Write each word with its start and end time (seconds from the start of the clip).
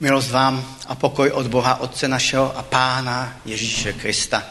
Milost 0.00 0.30
vám 0.30 0.76
a 0.86 0.94
pokoj 0.94 1.30
od 1.30 1.46
Boha 1.46 1.80
Otce 1.80 2.08
našeho 2.08 2.58
a 2.58 2.62
Pána 2.62 3.40
Ježíše 3.44 3.92
Krista. 3.92 4.44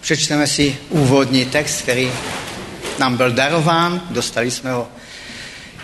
Přečteme 0.00 0.46
si 0.46 0.78
úvodní 0.88 1.44
text, 1.44 1.82
který 1.82 2.12
nám 2.98 3.16
byl 3.16 3.30
darován. 3.32 4.06
Dostali 4.10 4.50
jsme 4.50 4.72
ho 4.72 4.88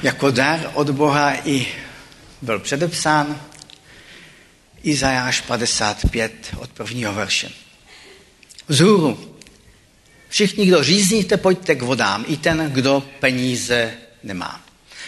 jako 0.02 0.30
dar 0.30 0.70
od 0.74 0.90
Boha 0.90 1.34
i 1.44 1.66
byl 2.42 2.58
předepsán. 2.58 3.40
Izajáš 4.82 5.40
55 5.40 6.32
od 6.56 6.70
prvního 6.70 7.12
verše. 7.12 7.50
Vzhůru. 8.68 9.36
Všichni, 10.28 10.66
kdo 10.66 10.84
řízníte, 10.84 11.36
pojďte 11.36 11.74
k 11.74 11.82
vodám, 11.82 12.24
i 12.28 12.36
ten, 12.36 12.70
kdo 12.72 13.02
peníze 13.20 13.92
nemá. 14.22 14.64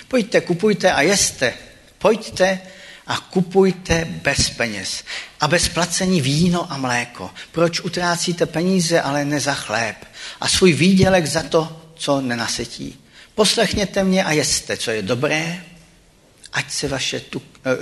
Pojďte, 0.08 0.40
kupujte 0.40 0.92
a 0.92 1.02
jeste. 1.02 1.54
Pojďte 1.98 2.60
a 3.12 3.16
kupujte 3.20 4.04
bez 4.04 4.50
peněz 4.50 5.04
a 5.40 5.48
bez 5.48 5.68
placení 5.68 6.20
víno 6.20 6.72
a 6.72 6.76
mléko. 6.76 7.30
Proč 7.52 7.80
utrácíte 7.80 8.46
peníze, 8.46 9.00
ale 9.00 9.24
ne 9.24 9.40
za 9.40 9.54
chléb 9.54 9.96
a 10.40 10.48
svůj 10.48 10.72
výdělek 10.72 11.26
za 11.26 11.42
to, 11.42 11.92
co 11.94 12.20
nenasetí? 12.20 12.98
Poslechněte 13.34 14.04
mě 14.04 14.24
a 14.24 14.32
jeste, 14.32 14.76
co 14.76 14.90
je 14.90 15.02
dobré, 15.02 15.64
ať 16.52 16.72
se 16.72 16.88
vaše 16.88 17.20
tuk, 17.20 17.42
uh, 17.42 17.72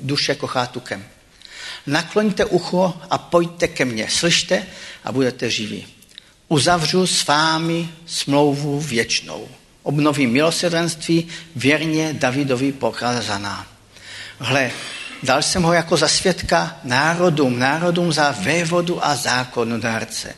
duše 0.00 0.34
kochá 0.34 0.66
tukem. 0.66 1.04
Nakloňte 1.86 2.44
ucho 2.44 2.94
a 3.10 3.18
pojďte 3.18 3.68
ke 3.68 3.84
mně. 3.84 4.10
Slyšte 4.10 4.66
a 5.04 5.12
budete 5.12 5.50
živí. 5.50 5.86
Uzavřu 6.48 7.06
s 7.06 7.26
vámi 7.26 7.88
smlouvu 8.06 8.80
věčnou. 8.80 9.48
Obnovím 9.82 10.30
milosrdenství 10.30 11.28
věrně 11.56 12.12
Davidovi 12.12 12.72
pokazaná. 12.72 13.71
Hle, 14.44 14.70
dal 15.22 15.42
jsem 15.42 15.62
ho 15.62 15.72
jako 15.72 15.96
za 15.96 16.08
svědka 16.08 16.80
národům, 16.84 17.58
národům 17.58 18.12
za 18.12 18.30
vévodu 18.30 19.06
a 19.06 19.14
zákonodárce. 19.16 20.34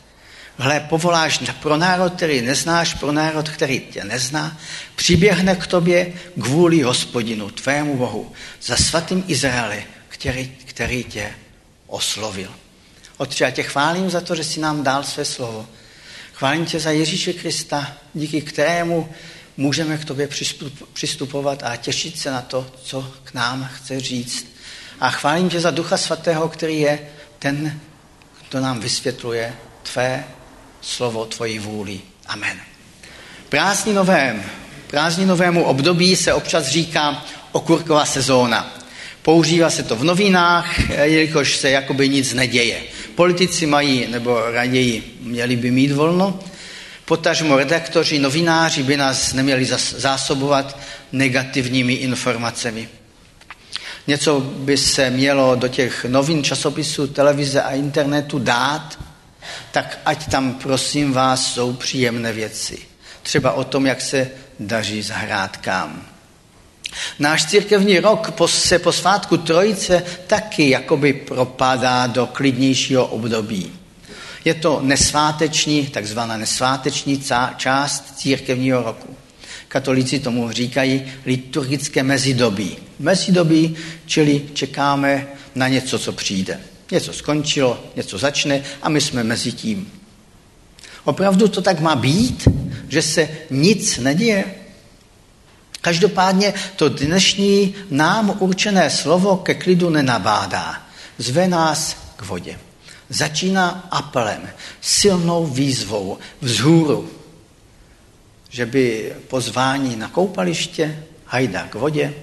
Hle, 0.59 0.81
povoláš 0.81 1.41
pro 1.63 1.77
národ, 1.77 2.13
který 2.13 2.41
neznáš, 2.41 2.95
pro 2.95 3.13
národ, 3.13 3.49
který 3.49 3.81
tě 3.81 4.05
nezná, 4.05 4.59
přiběhne 4.97 5.57
k 5.57 5.67
tobě 5.67 6.13
kvůli 6.43 6.83
hospodinu, 6.83 7.51
tvému 7.51 7.97
Bohu, 7.97 8.33
za 8.63 8.77
svatým 8.77 9.25
Izraeli, 9.29 9.85
který, 10.09 10.53
který 10.65 11.05
tě 11.05 11.31
oslovil. 11.87 12.51
Otče, 13.17 13.45
já 13.45 13.51
tě 13.51 13.63
chválím 13.63 14.11
za 14.11 14.21
to, 14.21 14.35
že 14.35 14.45
jsi 14.45 14.61
nám 14.61 14.83
dal 14.83 15.03
své 15.03 15.25
slovo. 15.25 15.67
Chválím 16.33 16.67
tě 16.67 16.81
za 16.81 16.91
Ježíše 16.91 17.33
Krista, 17.33 17.93
díky 18.15 18.41
kterému 18.41 19.09
můžeme 19.57 19.99
k 19.99 20.05
tobě 20.05 20.29
přistupovat 20.93 21.63
a 21.63 21.77
těšit 21.77 22.19
se 22.19 22.31
na 22.31 22.41
to, 22.41 22.67
co 22.83 23.13
k 23.25 23.35
nám 23.35 23.71
chce 23.75 24.01
říct. 24.01 24.47
A 25.01 25.11
chválím 25.11 25.49
tě 25.49 25.61
za 25.61 25.71
Ducha 25.71 25.97
Svatého, 25.97 26.49
který 26.49 26.81
je 26.81 26.99
ten, 27.39 27.81
kdo 28.49 28.61
nám 28.61 28.81
vysvětluje 28.81 29.55
tvé 29.93 30.25
slovo, 30.81 31.25
tvoji 31.25 31.59
vůli. 31.59 32.01
Amen. 32.27 32.61
Prázdninovém, 33.49 34.43
prázdninovému 34.87 35.65
období 35.65 36.17
se 36.17 36.35
občas 36.35 36.67
říká 36.67 37.25
okurková 37.53 38.07
sezóna. 38.07 38.79
Používá 39.23 39.71
se 39.71 39.83
to 39.83 39.97
v 39.97 40.05
novinách, 40.05 40.91
jelikož 40.91 41.57
se 41.57 41.71
jakoby 41.71 42.09
nic 42.09 42.33
neděje. 42.35 42.83
Politici 43.15 43.67
mají, 43.67 44.07
nebo 44.07 44.41
raději 44.51 45.19
měli 45.21 45.57
by 45.57 45.71
mít 45.71 45.93
volno, 45.93 46.41
Potažmo 47.05 47.57
redaktoři, 47.57 48.19
novináři 48.19 48.83
by 48.83 48.97
nás 48.97 49.33
neměli 49.33 49.65
zásobovat 49.97 50.79
negativními 51.13 51.93
informacemi. 51.93 52.89
Něco 54.07 54.41
by 54.41 54.77
se 54.77 55.11
mělo 55.11 55.55
do 55.55 55.69
těch 55.69 56.05
novin, 56.05 56.45
časopisů, 56.45 57.07
televize 57.07 57.63
a 57.63 57.71
internetu 57.71 58.39
dát, 58.39 58.99
tak 59.73 59.99
ať 60.05 60.31
tam 60.31 60.55
prosím 60.55 61.13
vás 61.13 61.55
jsou 61.55 61.73
příjemné 61.73 62.33
věci. 62.33 62.79
Třeba 63.23 63.53
o 63.53 63.65
tom, 63.65 63.87
jak 63.87 64.01
se 64.01 64.31
daří 64.61 65.03
zahrádkám. 65.03 66.07
Náš 67.19 67.45
církevní 67.45 68.01
rok 68.01 68.33
se 68.47 68.79
po 68.79 68.93
svátku 68.93 69.37
Trojice 69.37 70.03
taky 70.27 70.71
jakoby 70.71 71.13
propadá 71.13 72.07
do 72.07 72.27
klidnějšího 72.27 73.07
období. 73.07 73.73
Je 74.45 74.55
to 74.55 74.81
nesváteční, 74.83 75.87
takzvaná 75.87 76.37
nesváteční 76.37 77.23
část 77.57 78.19
církevního 78.19 78.83
roku. 78.83 79.17
Katolíci 79.69 80.19
tomu 80.19 80.53
říkají 80.53 81.13
liturgické 81.27 82.03
mezidobí. 82.03 82.77
Mezidobí, 82.99 83.77
čili 84.07 84.43
čekáme 84.55 85.27
na 85.55 85.69
něco, 85.69 85.99
co 85.99 86.13
přijde. 86.13 86.61
Něco 86.91 87.13
skončilo, 87.13 87.85
něco 87.97 88.19
začne 88.19 88.63
a 88.83 88.89
my 88.89 89.01
jsme 89.01 89.25
mezi 89.25 89.53
tím. 89.53 89.93
Opravdu 91.05 91.49
to 91.49 91.63
tak 91.63 91.81
má 91.81 91.97
být, 91.97 92.49
že 92.89 93.03
se 93.03 93.29
nic 93.51 93.99
neděje? 93.99 94.45
Každopádně 95.81 96.55
to 96.77 96.89
dnešní 96.89 97.75
nám 97.91 98.37
určené 98.39 98.91
slovo 98.91 99.37
ke 99.37 99.55
klidu 99.55 99.91
nenabádá. 99.91 100.83
Zve 101.19 101.49
nás 101.49 101.97
k 102.17 102.23
vodě 102.23 102.59
začíná 103.09 103.89
apelem, 103.91 104.51
silnou 104.81 105.47
výzvou 105.47 106.19
vzhůru, 106.41 107.11
že 108.51 108.67
by 108.67 109.13
pozvání 109.29 109.97
na 109.97 110.09
koupaliště, 110.09 111.05
hajda 111.25 111.67
k 111.67 111.75
vodě. 111.75 112.15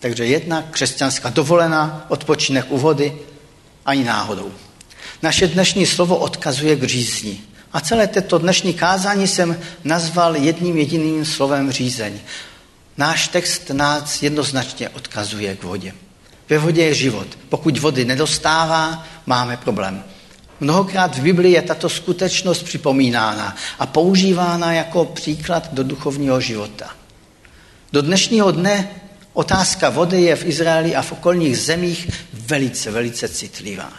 Takže 0.00 0.26
jedna 0.26 0.62
křesťanská 0.62 1.30
dovolená, 1.30 2.06
odpočinek 2.08 2.66
u 2.68 2.78
vody, 2.78 3.18
ani 3.86 4.04
náhodou. 4.04 4.52
Naše 5.22 5.46
dnešní 5.46 5.86
slovo 5.86 6.16
odkazuje 6.16 6.76
k 6.76 6.84
řízni. 6.84 7.40
A 7.72 7.80
celé 7.80 8.06
této 8.06 8.38
dnešní 8.38 8.74
kázání 8.74 9.28
jsem 9.28 9.60
nazval 9.84 10.36
jedním 10.36 10.78
jediným 10.78 11.24
slovem 11.24 11.72
řízeň. 11.72 12.20
Náš 12.96 13.28
text 13.28 13.70
nás 13.70 14.22
jednoznačně 14.22 14.88
odkazuje 14.88 15.56
k 15.56 15.62
vodě. 15.62 15.94
Ve 16.52 16.58
vodě 16.58 16.82
je 16.84 16.94
život. 16.94 17.26
Pokud 17.48 17.78
vody 17.78 18.04
nedostává, 18.04 19.06
máme 19.26 19.56
problém. 19.56 20.04
Mnohokrát 20.60 21.16
v 21.16 21.22
Biblii 21.22 21.52
je 21.52 21.62
tato 21.62 21.88
skutečnost 21.88 22.62
připomínána 22.62 23.56
a 23.78 23.86
používána 23.86 24.72
jako 24.72 25.04
příklad 25.04 25.68
do 25.72 25.84
duchovního 25.84 26.40
života. 26.40 26.90
Do 27.92 28.02
dnešního 28.02 28.50
dne 28.50 28.88
otázka 29.32 29.90
vody 29.90 30.22
je 30.22 30.36
v 30.36 30.44
Izraeli 30.44 30.94
a 30.96 31.02
v 31.02 31.12
okolních 31.12 31.58
zemích 31.58 32.10
velice, 32.32 32.90
velice 32.90 33.28
citlivá. 33.28 33.92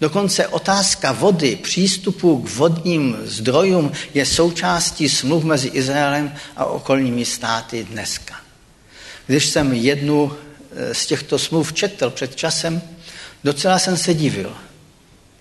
Dokonce 0.00 0.48
otázka 0.48 1.12
vody, 1.12 1.56
přístupu 1.56 2.42
k 2.42 2.50
vodním 2.50 3.16
zdrojům 3.24 3.92
je 4.14 4.26
součástí 4.26 5.08
smluv 5.08 5.44
mezi 5.44 5.68
Izraelem 5.68 6.34
a 6.56 6.64
okolními 6.64 7.24
státy 7.24 7.84
dneska. 7.84 8.34
Když 9.26 9.46
jsem 9.46 9.72
jednu 9.72 10.32
z 10.92 11.06
těchto 11.06 11.38
smluv 11.38 11.72
četl 11.72 12.10
před 12.10 12.36
časem, 12.36 12.82
docela 13.44 13.78
jsem 13.78 13.96
se 13.96 14.14
divil. 14.14 14.56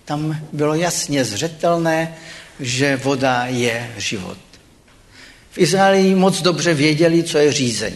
Tam 0.05 0.37
bylo 0.53 0.73
jasně 0.73 1.25
zřetelné, 1.25 2.15
že 2.59 2.95
voda 2.95 3.45
je 3.45 3.93
život. 3.97 4.37
V 5.51 5.57
Izraeli 5.57 6.15
moc 6.15 6.41
dobře 6.41 6.73
věděli, 6.73 7.23
co 7.23 7.37
je 7.37 7.51
řízeň. 7.51 7.93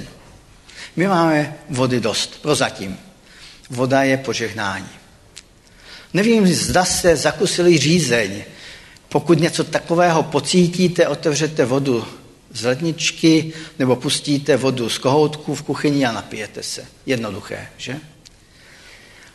My 0.95 1.07
máme 1.07 1.55
vody 1.69 1.99
dost, 1.99 2.41
prozatím. 2.41 2.97
Voda 3.69 4.03
je 4.03 4.17
požehnání. 4.17 4.89
Nevím, 6.13 6.47
zda 6.47 6.85
se 6.85 7.15
zakusili 7.15 7.77
řízeň. 7.77 8.43
Pokud 9.09 9.39
něco 9.39 9.63
takového 9.63 10.23
pocítíte, 10.23 11.07
otevřete 11.07 11.65
vodu 11.65 12.07
z 12.53 12.63
ledničky 12.63 13.53
nebo 13.79 13.95
pustíte 13.95 14.57
vodu 14.57 14.89
z 14.89 14.97
kohoutku 14.97 15.55
v 15.55 15.63
kuchyni 15.63 16.05
a 16.05 16.11
napijete 16.11 16.63
se. 16.63 16.85
Jednoduché, 17.05 17.67
že? 17.77 17.97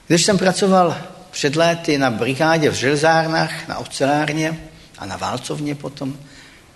Když 0.06 0.25
jsem 0.25 0.38
pracoval 0.38 0.96
před 1.31 1.56
léty 1.56 1.99
na 1.99 2.11
brigádě 2.11 2.70
v 2.70 2.75
železárnách, 2.75 3.69
na 3.69 3.79
ocelárně 3.79 4.61
a 4.99 5.06
na 5.06 5.17
válcovně 5.17 5.75
potom, 5.75 6.19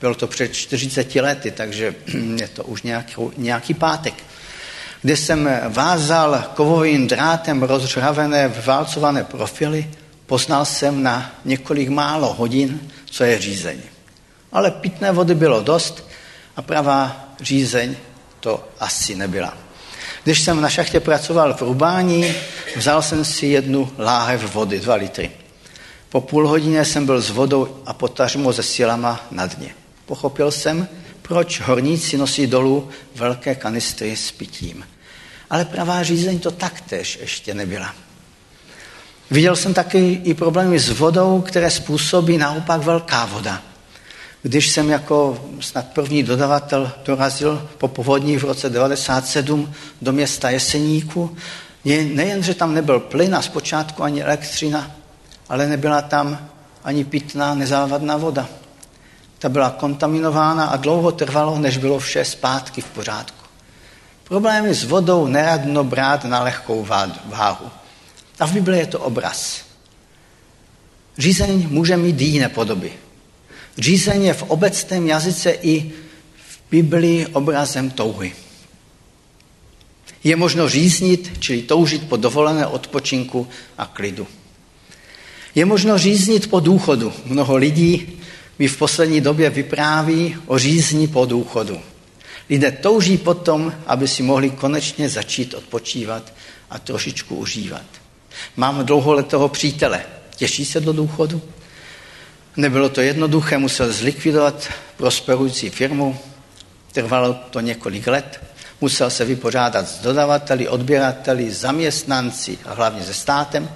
bylo 0.00 0.14
to 0.14 0.26
před 0.26 0.54
40 0.54 1.14
lety, 1.14 1.50
takže 1.50 1.94
je 2.40 2.48
to 2.48 2.64
už 2.64 2.82
nějaký, 2.82 3.14
nějaký 3.36 3.74
pátek, 3.74 4.14
kde 5.02 5.16
jsem 5.16 5.50
vázal 5.68 6.44
kovovým 6.54 7.08
drátem 7.08 7.62
rozřavené 7.62 8.48
válcované 8.48 9.24
profily, 9.24 9.90
poznal 10.26 10.64
jsem 10.64 11.02
na 11.02 11.34
několik 11.44 11.88
málo 11.88 12.34
hodin, 12.34 12.80
co 13.04 13.24
je 13.24 13.38
řízení. 13.38 13.82
Ale 14.52 14.70
pitné 14.70 15.12
vody 15.12 15.34
bylo 15.34 15.62
dost 15.62 16.09
a 16.56 16.62
pravá 16.62 17.28
řízeň 17.40 17.96
to 18.40 18.68
asi 18.80 19.14
nebyla. 19.14 19.56
Když 20.24 20.40
jsem 20.40 20.60
na 20.60 20.68
šachtě 20.68 21.00
pracoval 21.00 21.54
v 21.54 21.62
Rubání, 21.62 22.34
vzal 22.76 23.02
jsem 23.02 23.24
si 23.24 23.46
jednu 23.46 23.92
láhev 23.98 24.54
vody, 24.54 24.80
dva 24.80 24.94
litry. 24.94 25.30
Po 26.08 26.20
půl 26.20 26.48
hodině 26.48 26.84
jsem 26.84 27.06
byl 27.06 27.20
s 27.20 27.30
vodou 27.30 27.82
a 27.86 27.92
potažmo 27.92 28.52
se 28.52 28.62
silama 28.62 29.26
na 29.30 29.46
dně. 29.46 29.74
Pochopil 30.06 30.50
jsem, 30.50 30.88
proč 31.22 31.60
horníci 31.60 32.16
nosí 32.16 32.46
dolů 32.46 32.88
velké 33.14 33.54
kanistry 33.54 34.16
s 34.16 34.30
pitím. 34.32 34.86
Ale 35.50 35.64
pravá 35.64 36.02
řízeň 36.02 36.38
to 36.38 36.50
taktéž 36.50 37.18
ještě 37.20 37.54
nebyla. 37.54 37.94
Viděl 39.30 39.56
jsem 39.56 39.74
taky 39.74 40.20
i 40.24 40.34
problémy 40.34 40.78
s 40.78 40.88
vodou, 40.88 41.40
které 41.40 41.70
způsobí 41.70 42.38
naopak 42.38 42.80
velká 42.80 43.24
voda. 43.24 43.62
Když 44.42 44.70
jsem 44.70 44.90
jako 44.90 45.44
snad 45.60 45.86
první 45.86 46.22
dodavatel 46.22 46.92
dorazil 47.04 47.68
po 47.78 47.88
povodní 47.88 48.36
v 48.36 48.44
roce 48.44 48.70
1997 48.70 49.72
do 50.02 50.12
města 50.12 50.50
Jeseníku, 50.50 51.36
nejen, 51.84 52.42
že 52.42 52.54
tam 52.54 52.74
nebyl 52.74 53.00
plyn 53.00 53.34
a 53.34 53.42
zpočátku 53.42 54.02
ani 54.02 54.22
elektřina, 54.22 54.90
ale 55.48 55.66
nebyla 55.66 56.02
tam 56.02 56.48
ani 56.84 57.04
pitná 57.04 57.54
nezávadná 57.54 58.16
voda. 58.16 58.48
Ta 59.38 59.48
byla 59.48 59.70
kontaminována 59.70 60.64
a 60.64 60.76
dlouho 60.76 61.12
trvalo, 61.12 61.58
než 61.58 61.76
bylo 61.76 61.98
vše 61.98 62.24
zpátky 62.24 62.80
v 62.80 62.86
pořádku. 62.86 63.44
Problémy 64.24 64.74
s 64.74 64.84
vodou 64.84 65.26
neradno 65.26 65.84
brát 65.84 66.24
na 66.24 66.42
lehkou 66.42 66.84
váhu. 67.24 67.70
A 68.40 68.46
v 68.46 68.52
Bibli 68.52 68.78
je 68.78 68.86
to 68.86 69.00
obraz. 69.00 69.60
Řízení 71.18 71.66
může 71.70 71.96
mít 71.96 72.20
jiné 72.20 72.48
podoby. 72.48 72.92
Řízení 73.78 74.26
je 74.26 74.34
v 74.34 74.42
obecném 74.42 75.06
jazyce 75.06 75.50
i 75.50 75.90
v 76.48 76.60
Biblii 76.70 77.26
obrazem 77.26 77.90
touhy. 77.90 78.32
Je 80.24 80.36
možno 80.36 80.68
říznit, 80.68 81.32
čili 81.38 81.62
toužit 81.62 82.08
po 82.08 82.16
dovolené 82.16 82.66
odpočinku 82.66 83.48
a 83.78 83.86
klidu. 83.86 84.26
Je 85.54 85.64
možno 85.64 85.98
říznit 85.98 86.50
po 86.50 86.60
důchodu. 86.60 87.12
Mnoho 87.24 87.56
lidí 87.56 88.18
mi 88.58 88.68
v 88.68 88.76
poslední 88.76 89.20
době 89.20 89.50
vypráví 89.50 90.36
o 90.46 90.58
řízni 90.58 91.08
po 91.08 91.24
důchodu. 91.24 91.80
Lidé 92.50 92.70
touží 92.70 93.16
potom, 93.16 93.72
aby 93.86 94.08
si 94.08 94.22
mohli 94.22 94.50
konečně 94.50 95.08
začít 95.08 95.54
odpočívat 95.54 96.32
a 96.70 96.78
trošičku 96.78 97.36
užívat. 97.36 97.84
Mám 98.56 98.86
dlouholetého 98.86 99.48
přítele. 99.48 100.04
Těší 100.36 100.64
se 100.64 100.80
do 100.80 100.92
důchodu? 100.92 101.42
Nebylo 102.56 102.88
to 102.88 103.00
jednoduché, 103.00 103.58
musel 103.58 103.92
zlikvidovat 103.92 104.68
prosperující 104.96 105.70
firmu. 105.70 106.18
Trvalo 106.92 107.34
to 107.34 107.60
několik 107.60 108.06
let. 108.06 108.44
Musel 108.80 109.10
se 109.10 109.24
vypořádat 109.24 109.88
s 109.88 109.98
dodavateli, 109.98 110.68
odběrateli, 110.68 111.52
zaměstnanci 111.52 112.58
a 112.64 112.74
hlavně 112.74 113.04
se 113.04 113.14
státem. 113.14 113.70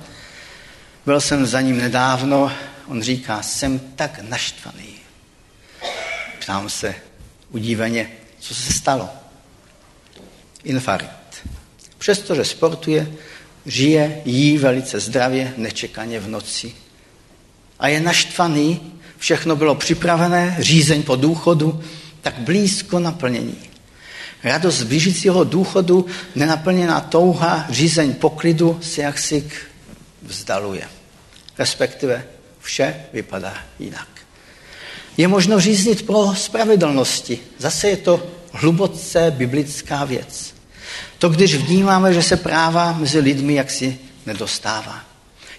Byl 1.07 1.21
jsem 1.21 1.47
za 1.47 1.61
ním 1.61 1.79
nedávno, 1.79 2.53
on 2.87 3.03
říká, 3.03 3.43
jsem 3.43 3.79
tak 3.79 4.21
naštvaný. 4.23 4.95
Ptám 6.41 6.71
se 6.71 6.95
udíveně, 7.51 8.11
co 8.39 8.55
se 8.55 8.73
stalo. 8.73 9.09
Infarkt. 10.65 11.47
Přestože 11.99 12.45
sportuje, 12.45 13.13
žije, 13.67 14.23
jí 14.25 14.59
velice 14.59 15.01
zdravě, 15.01 15.55
nečekaně 15.57 16.21
v 16.21 16.29
noci. 16.29 16.84
A 17.85 17.89
je 17.89 18.01
naštvaný, 18.01 18.81
všechno 19.19 19.57
bylo 19.57 19.75
připravené, 19.75 20.57
řízeň 20.59 21.03
po 21.03 21.17
důchodu, 21.17 21.83
tak 22.21 22.35
blízko 22.39 22.99
naplnění. 22.99 23.59
Radost 24.45 24.83
blížícího 24.83 25.45
důchodu, 25.45 26.07
nenaplněná 26.35 27.01
touha, 27.01 27.67
řízeň 27.71 28.15
poklidu 28.15 28.79
se 28.83 29.03
jaksi 29.03 29.51
vzdaluje. 30.23 30.89
Respektive 31.59 32.25
vše 32.61 32.97
vypadá 33.13 33.55
jinak. 33.79 34.09
Je 35.17 35.29
možno 35.29 35.61
říznit 35.61 36.07
pro 36.07 36.35
spravedlnosti. 36.35 37.39
Zase 37.59 37.89
je 37.89 37.97
to 37.97 38.27
hluboce 38.53 39.31
biblická 39.31 40.05
věc. 40.05 40.55
To, 41.19 41.29
když 41.29 41.55
vnímáme, 41.55 42.15
že 42.15 42.23
se 42.23 42.37
práva 42.37 42.93
mezi 42.93 43.19
lidmi 43.19 43.55
jaksi 43.55 43.99
nedostává. 44.27 45.14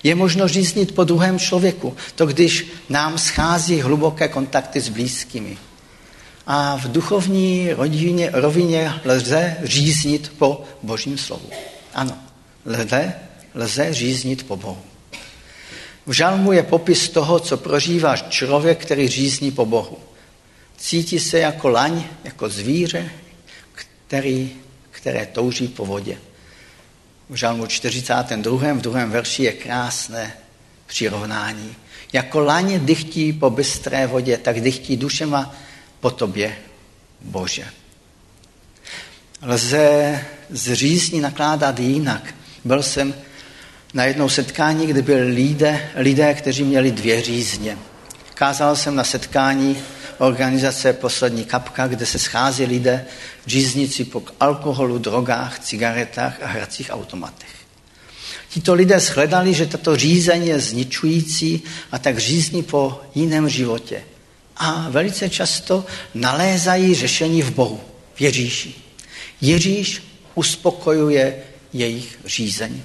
Je 0.05 0.15
možno 0.15 0.47
říznit 0.47 0.95
po 0.95 1.03
druhém 1.03 1.39
člověku. 1.39 1.97
To, 2.15 2.25
když 2.25 2.67
nám 2.89 3.17
schází 3.17 3.81
hluboké 3.81 4.27
kontakty 4.27 4.81
s 4.81 4.89
blízkými. 4.89 5.57
A 6.47 6.77
v 6.77 6.91
duchovní 6.91 7.73
rodině, 7.73 8.29
rovině 8.33 8.93
lze 9.05 9.57
říznit 9.63 10.31
po 10.37 10.63
božím 10.83 11.17
slovu. 11.17 11.49
Ano, 11.93 12.17
lze, 12.65 13.13
lze 13.55 13.93
říznit 13.93 14.47
po 14.47 14.55
Bohu. 14.55 14.81
V 16.05 16.11
žalmu 16.11 16.51
je 16.51 16.63
popis 16.63 17.09
toho, 17.09 17.39
co 17.39 17.57
prožívá 17.57 18.17
člověk, 18.17 18.81
který 18.81 19.07
řízní 19.07 19.51
po 19.51 19.65
Bohu. 19.65 19.97
Cítí 20.77 21.19
se 21.19 21.39
jako 21.39 21.69
laň, 21.69 22.03
jako 22.23 22.49
zvíře, 22.49 23.09
který, 23.73 24.51
které 24.91 25.25
touží 25.25 25.67
po 25.67 25.85
vodě. 25.85 26.17
V 27.29 27.35
žalmu 27.35 27.67
42. 27.67 28.73
v 28.73 28.81
druhém 28.81 29.11
verši 29.11 29.43
je 29.43 29.51
krásné 29.51 30.33
přirovnání. 30.87 31.75
Jako 32.13 32.39
laň 32.39 32.79
dychtí 32.85 33.33
po 33.33 33.49
bystré 33.49 34.07
vodě, 34.07 34.37
tak 34.37 34.61
dychtí 34.61 34.97
dušema 34.97 35.55
po 35.99 36.11
tobě, 36.11 36.57
Bože. 37.21 37.65
Lze 39.41 40.25
z 40.49 40.73
řízní 40.73 41.21
nakládat 41.21 41.79
jinak. 41.79 42.35
Byl 42.65 42.83
jsem 42.83 43.13
na 43.93 44.05
jednou 44.05 44.29
setkání, 44.29 44.87
kde 44.87 45.01
byli 45.01 45.23
lidé, 45.23 45.89
lidé, 45.95 46.33
kteří 46.33 46.63
měli 46.63 46.91
dvě 46.91 47.21
řízně. 47.21 47.77
Kázal 48.33 48.75
jsem 48.75 48.95
na 48.95 49.03
setkání 49.03 49.77
organizace 50.17 50.93
Poslední 50.93 51.45
kapka, 51.45 51.87
kde 51.87 52.05
se 52.05 52.19
schází 52.19 52.65
lidé 52.65 53.05
řízníci 53.47 54.05
po 54.05 54.23
alkoholu, 54.39 54.97
drogách, 54.97 55.59
cigaretách 55.59 56.43
a 56.43 56.47
hracích 56.47 56.89
automatech. 56.93 57.55
Tito 58.49 58.73
lidé 58.73 58.99
shledali, 58.99 59.53
že 59.53 59.65
tato 59.65 59.95
řízení 59.95 60.47
je 60.47 60.59
zničující 60.59 61.63
a 61.91 61.99
tak 61.99 62.17
řízní 62.17 62.63
po 62.63 63.01
jiném 63.15 63.49
životě. 63.49 64.03
A 64.57 64.89
velice 64.89 65.29
často 65.29 65.85
nalézají 66.13 66.95
řešení 66.95 67.41
v 67.41 67.51
Bohu, 67.51 67.81
v 68.15 68.21
Ježíši. 68.21 68.75
Ježíš 69.41 70.03
uspokojuje 70.35 71.43
jejich 71.73 72.19
řízení. 72.25 72.83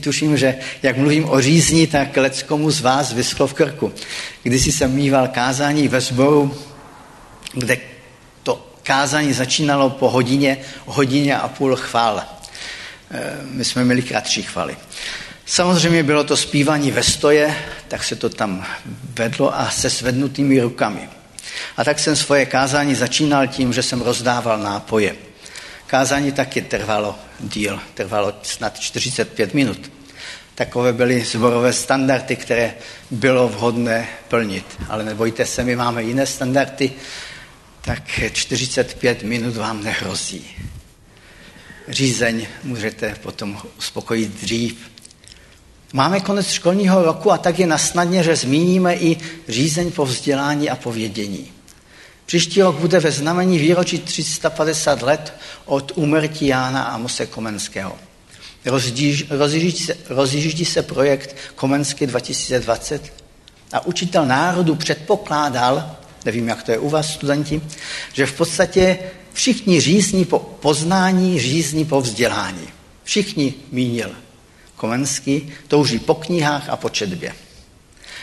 Tuším, 0.00 0.36
že 0.36 0.54
jak 0.82 0.96
mluvím 0.96 1.28
o 1.28 1.40
řízni, 1.40 1.86
tak 1.86 2.16
leckomu 2.16 2.70
z 2.70 2.80
vás 2.80 3.12
vyschlo 3.12 3.46
v 3.46 3.54
krku. 3.54 3.92
Když 4.42 4.66
jsem 4.66 4.94
mýval 4.94 5.28
kázání 5.28 5.88
ve 5.88 6.00
sboru, 6.00 6.56
kde 7.54 7.76
to 8.42 8.72
kázání 8.82 9.32
začínalo 9.32 9.90
po 9.90 10.10
hodině, 10.10 10.58
hodině 10.86 11.36
a 11.36 11.48
půl 11.48 11.76
chvál. 11.76 12.22
Eh, 13.10 13.36
my 13.50 13.64
jsme 13.64 13.84
měli 13.84 14.02
kratší 14.02 14.42
chvaly. 14.42 14.76
Samozřejmě 15.46 16.02
bylo 16.02 16.24
to 16.24 16.36
zpívání 16.36 16.90
ve 16.90 17.02
stoje, 17.02 17.56
tak 17.88 18.04
se 18.04 18.16
to 18.16 18.28
tam 18.28 18.66
vedlo 19.14 19.58
a 19.58 19.70
se 19.70 19.90
svednutými 19.90 20.60
rukami. 20.60 21.08
A 21.76 21.84
tak 21.84 21.98
jsem 21.98 22.16
svoje 22.16 22.46
kázání 22.46 22.94
začínal 22.94 23.46
tím, 23.46 23.72
že 23.72 23.82
jsem 23.82 24.00
rozdával 24.00 24.58
nápoje. 24.58 25.16
Kázání 25.92 26.32
taky 26.32 26.62
trvalo 26.62 27.18
díl, 27.40 27.80
trvalo 27.94 28.34
snad 28.42 28.80
45 28.80 29.54
minut. 29.54 29.92
Takové 30.54 30.92
byly 30.92 31.24
zborové 31.24 31.72
standardy, 31.72 32.36
které 32.36 32.74
bylo 33.10 33.48
vhodné 33.48 34.08
plnit. 34.28 34.64
Ale 34.88 35.04
nebojte 35.04 35.46
se, 35.46 35.64
my 35.64 35.76
máme 35.76 36.02
jiné 36.02 36.26
standardy, 36.26 36.92
tak 37.80 38.02
45 38.32 39.22
minut 39.22 39.56
vám 39.56 39.84
nehrozí. 39.84 40.44
Řízeň 41.88 42.46
můžete 42.62 43.14
potom 43.22 43.58
uspokojit 43.78 44.40
dřív. 44.40 44.90
Máme 45.92 46.20
konec 46.20 46.50
školního 46.50 47.02
roku 47.02 47.32
a 47.32 47.38
tak 47.38 47.58
je 47.58 47.66
nasnadně, 47.66 48.22
že 48.22 48.36
zmíníme 48.36 48.96
i 48.96 49.16
řízeň 49.48 49.90
po 49.90 50.06
vzdělání 50.06 50.70
a 50.70 50.76
povědění. 50.76 51.52
Příští 52.32 52.62
rok 52.62 52.76
bude 52.76 53.00
ve 53.00 53.12
znamení 53.12 53.58
výročí 53.58 53.98
350 53.98 55.02
let 55.02 55.32
od 55.64 55.92
úmrtí 55.94 56.46
Jána 56.46 56.82
Amose 56.82 57.26
Komenského. 57.26 57.98
rozjíždí, 59.30 60.64
se, 60.64 60.72
se 60.72 60.82
projekt 60.82 61.36
Komensky 61.54 62.06
2020 62.06 63.12
a 63.72 63.86
učitel 63.86 64.26
národu 64.26 64.74
předpokládal, 64.74 65.96
nevím, 66.24 66.48
jak 66.48 66.62
to 66.62 66.70
je 66.70 66.78
u 66.78 66.88
vás, 66.88 67.12
studenti, 67.14 67.62
že 68.12 68.26
v 68.26 68.32
podstatě 68.32 68.98
všichni 69.32 69.80
řízní 69.80 70.24
po 70.24 70.38
poznání, 70.38 71.40
řízní 71.40 71.84
po 71.84 72.00
vzdělání. 72.00 72.68
Všichni 73.04 73.54
mínil. 73.72 74.10
Komenský 74.76 75.52
touží 75.68 75.98
po 75.98 76.14
knihách 76.14 76.68
a 76.68 76.76
po 76.76 76.88
četbě. 76.88 77.34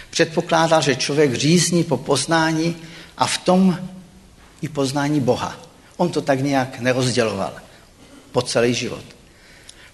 Předpokládal, 0.09 0.81
že 0.81 0.95
člověk 0.95 1.33
řízní 1.33 1.83
po 1.83 1.97
poznání 1.97 2.75
a 3.17 3.27
v 3.27 3.37
tom 3.37 3.77
i 4.61 4.69
poznání 4.69 5.19
Boha. 5.21 5.55
On 5.97 6.09
to 6.09 6.21
tak 6.21 6.39
nějak 6.39 6.79
nerozděloval 6.79 7.53
po 8.31 8.41
celý 8.41 8.73
život. 8.73 9.03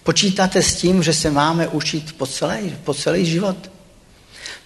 Počítáte 0.04 0.64
s 0.64 0.76
tím, 0.76 1.04
že 1.04 1.14
se 1.14 1.32
máme 1.32 1.68
učit 1.68 2.14
po 2.18 2.28
celý, 2.28 2.76
po 2.84 2.94
celý 2.94 3.26
život? 3.26 3.72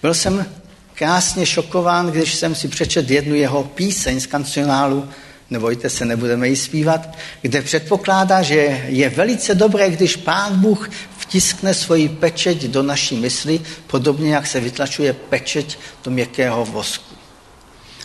Byl 0.02 0.14
jsem 0.14 0.46
krásně 0.94 1.46
šokován, 1.46 2.10
když 2.10 2.34
jsem 2.34 2.54
si 2.54 2.68
přečet 2.68 3.10
jednu 3.10 3.34
jeho 3.34 3.64
píseň 3.64 4.20
z 4.20 4.26
kancionálu 4.26 5.08
nebojte 5.50 5.90
se, 5.90 6.04
nebudeme 6.04 6.48
ji 6.48 6.56
zpívat, 6.56 7.16
kde 7.42 7.62
předpokládá, 7.62 8.42
že 8.42 8.84
je 8.88 9.08
velice 9.08 9.54
dobré, 9.54 9.90
když 9.90 10.16
Pán 10.16 10.60
Bůh 10.60 10.90
vtiskne 11.18 11.74
svoji 11.74 12.08
pečeť 12.08 12.64
do 12.64 12.82
naší 12.82 13.16
mysli, 13.16 13.60
podobně 13.86 14.34
jak 14.34 14.46
se 14.46 14.60
vytlačuje 14.60 15.12
pečeť 15.12 15.78
do 16.04 16.10
měkkého 16.10 16.64
vosku. 16.64 17.14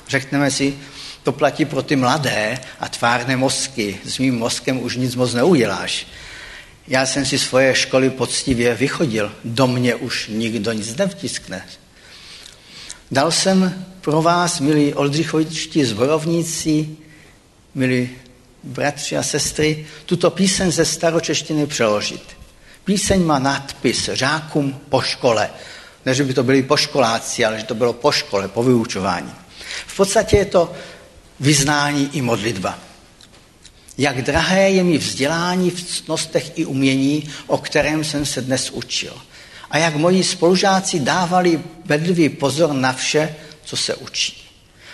Řekneme 0.08 0.52
si, 0.52 0.78
to 1.26 1.32
platí 1.32 1.66
pro 1.66 1.82
ty 1.82 1.96
mladé 1.96 2.60
a 2.80 2.90
tvárné 2.90 3.38
mozky. 3.38 3.98
S 4.06 4.18
mým 4.18 4.36
mozkem 4.38 4.84
už 4.84 4.96
nic 4.96 5.16
moc 5.16 5.34
neuděláš. 5.34 6.08
Já 6.88 7.06
jsem 7.06 7.26
si 7.26 7.40
svoje 7.40 7.76
školy 7.76 8.10
poctivě 8.10 8.76
vychodil. 8.76 9.32
Do 9.44 9.68
mě 9.68 9.96
už 9.96 10.28
nikdo 10.28 10.72
nic 10.72 10.96
nevtiskne. 10.96 11.66
Dal 13.12 13.32
jsem 13.32 13.86
pro 14.02 14.22
vás, 14.22 14.60
milí 14.60 14.94
oldřichovičtí 14.94 15.86
zborovníci, 15.86 16.90
milí 17.76 18.10
bratři 18.64 19.18
a 19.18 19.24
sestry, 19.24 19.86
tuto 20.06 20.30
píseň 20.30 20.72
ze 20.72 20.86
staročeštiny 20.86 21.68
přeložit. 21.68 22.38
Píseň 22.84 23.24
má 23.24 23.40
nadpis 23.40 24.10
Řákům 24.14 24.82
po 24.90 25.02
škole. 25.02 25.50
Ne, 26.06 26.14
že 26.14 26.24
by 26.24 26.34
to 26.34 26.44
byli 26.44 26.64
poškoláci, 26.64 27.46
ale 27.46 27.60
že 27.60 27.66
to 27.66 27.76
bylo 27.76 27.94
po 27.94 28.12
škole, 28.12 28.48
po 28.48 28.64
vyučování. 28.64 29.34
V 29.88 29.98
podstatě 29.98 30.38
je 30.38 30.46
to 30.46 30.74
vyznání 31.40 32.10
i 32.14 32.22
modlitba. 32.22 32.80
Jak 33.98 34.22
drahé 34.22 34.70
je 34.70 34.84
mi 34.84 34.98
vzdělání 34.98 35.72
v 35.72 35.84
ctnostech 35.84 36.52
i 36.56 36.66
umění, 36.66 37.30
o 37.48 37.58
kterém 37.58 38.04
jsem 38.04 38.26
se 38.26 38.42
dnes 38.42 38.70
učil. 38.70 39.14
A 39.70 39.78
jak 39.78 39.96
moji 39.96 40.24
spolužáci 40.24 41.00
dávali 41.00 41.62
bedlivý 41.86 42.30
pozor 42.30 42.74
na 42.74 42.94
vše, 42.94 43.36
co 43.64 43.78
se 43.78 43.96
učí. 43.96 44.42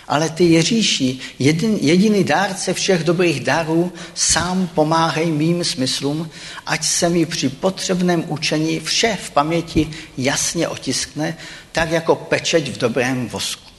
Ale 0.08 0.30
ty 0.30 0.44
Ježíši, 0.44 1.18
jedin, 1.38 1.78
jediný 1.80 2.24
dárce 2.24 2.74
všech 2.74 3.04
dobrých 3.04 3.40
darů, 3.40 3.92
sám 4.14 4.66
pomáhej 4.74 5.26
mým 5.26 5.64
smyslům, 5.64 6.30
ať 6.66 6.84
se 6.84 7.08
mi 7.08 7.26
při 7.26 7.48
potřebném 7.48 8.24
učení 8.28 8.80
vše 8.80 9.18
v 9.22 9.30
paměti 9.30 9.90
jasně 10.18 10.68
otiskne, 10.68 11.36
tak 11.72 11.90
jako 11.90 12.14
pečeť 12.14 12.68
v 12.68 12.78
dobrém 12.78 13.28
vosku. 13.28 13.70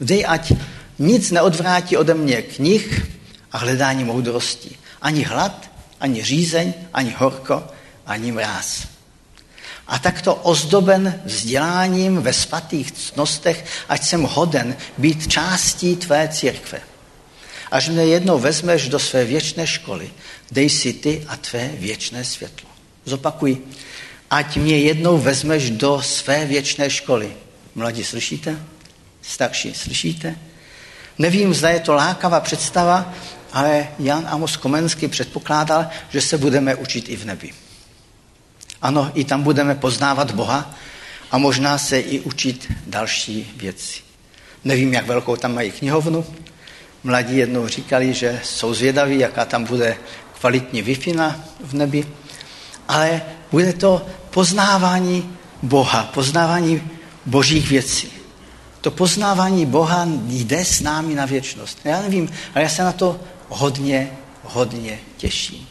Dej, 0.00 0.24
ať 0.28 0.52
nic 0.98 1.30
neodvrátí 1.30 1.96
ode 1.96 2.14
mě 2.14 2.42
knih 2.42 3.06
a 3.52 3.58
hledání 3.58 4.04
moudrosti. 4.04 4.76
Ani 5.02 5.22
hlad, 5.22 5.70
ani 6.00 6.24
řízeň, 6.24 6.74
ani 6.92 7.14
horko, 7.18 7.64
ani 8.06 8.32
mráz. 8.32 8.86
A 9.86 9.98
takto 9.98 10.34
ozdoben 10.34 11.20
vzděláním 11.24 12.22
ve 12.22 12.32
svatých 12.32 12.92
cnostech, 12.92 13.64
ať 13.88 14.04
jsem 14.04 14.22
hoden 14.22 14.76
být 14.98 15.32
částí 15.32 15.96
tvé 15.96 16.28
církve. 16.28 16.80
Až 17.70 17.88
mne 17.88 18.04
jednou 18.04 18.38
vezmeš 18.38 18.88
do 18.88 18.98
své 18.98 19.24
věčné 19.24 19.66
školy, 19.66 20.10
dej 20.50 20.70
si 20.70 20.92
ty 20.92 21.24
a 21.28 21.36
tvé 21.36 21.70
věčné 21.78 22.24
světlo. 22.24 22.68
Zopakuj, 23.04 23.58
ať 24.30 24.56
mě 24.56 24.78
jednou 24.78 25.18
vezmeš 25.18 25.70
do 25.70 26.02
své 26.02 26.46
věčné 26.46 26.90
školy. 26.90 27.36
Mladí, 27.74 28.04
slyšíte? 28.04 28.58
Starší, 29.22 29.74
slyšíte? 29.74 30.38
Nevím, 31.18 31.54
zda 31.54 31.68
je 31.70 31.80
to 31.80 31.92
lákavá 31.92 32.40
představa, 32.40 33.12
ale 33.52 33.88
Jan 33.98 34.26
Amos 34.30 34.56
Komenský 34.56 35.08
předpokládal, 35.08 35.86
že 36.10 36.20
se 36.20 36.38
budeme 36.38 36.74
učit 36.74 37.08
i 37.08 37.16
v 37.16 37.24
nebi. 37.24 37.52
Ano, 38.82 39.10
i 39.14 39.24
tam 39.24 39.42
budeme 39.42 39.74
poznávat 39.74 40.30
Boha 40.30 40.74
a 41.30 41.38
možná 41.38 41.78
se 41.78 42.00
i 42.00 42.20
učit 42.20 42.72
další 42.86 43.52
věci. 43.56 44.00
Nevím, 44.64 44.94
jak 44.94 45.06
velkou 45.06 45.36
tam 45.36 45.54
mají 45.54 45.70
knihovnu. 45.70 46.26
Mladí 47.04 47.36
jednou 47.36 47.68
říkali, 47.68 48.14
že 48.14 48.40
jsou 48.44 48.74
zvědaví, 48.74 49.18
jaká 49.18 49.44
tam 49.44 49.64
bude 49.64 49.96
kvalitní 50.40 50.82
wi 50.82 50.94
v 51.60 51.74
nebi, 51.74 52.06
ale 52.88 53.22
bude 53.50 53.72
to 53.72 54.06
poznávání 54.30 55.36
Boha, 55.62 56.02
poznávání 56.02 56.82
božích 57.26 57.68
věcí. 57.68 58.12
To 58.86 58.90
poznávání 58.90 59.66
Boha 59.66 60.08
jde 60.26 60.64
s 60.64 60.80
námi 60.80 61.14
na 61.14 61.26
věčnost. 61.26 61.78
Já 61.84 62.02
nevím, 62.02 62.30
ale 62.54 62.62
já 62.62 62.68
se 62.68 62.82
na 62.82 62.92
to 62.92 63.20
hodně, 63.48 64.10
hodně 64.42 64.98
těším. 65.16 65.66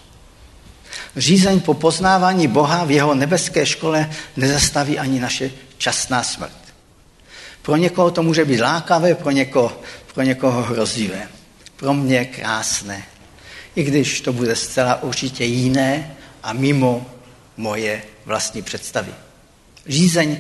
Řízeň 1.16 1.60
po 1.60 1.74
poznávání 1.74 2.48
Boha 2.48 2.84
v 2.84 2.92
jeho 2.92 3.16
nebeské 3.16 3.66
škole 3.66 4.12
nezastaví 4.36 5.00
ani 5.00 5.20
naše 5.20 5.52
časná 5.78 6.24
smrt. 6.24 6.58
Pro 7.62 7.76
někoho 7.76 8.12
to 8.12 8.24
může 8.24 8.46
být 8.46 8.62
lákavé, 8.62 9.16
pro 9.16 9.32
někoho, 9.32 9.82
pro 10.14 10.24
někoho 10.24 10.64
hrozivé. 10.64 11.28
Pro 11.76 11.94
mě 11.94 12.26
krásné. 12.26 13.04
I 13.76 13.84
když 13.84 14.22
to 14.22 14.34
bude 14.34 14.56
zcela 14.56 15.04
určitě 15.04 15.46
jiné 15.46 16.16
a 16.44 16.54
mimo 16.54 17.06
moje 17.58 18.04
vlastní 18.26 18.62
představy. 18.62 19.12
Řízeň 19.88 20.38